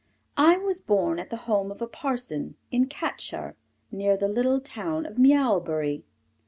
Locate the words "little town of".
4.27-5.19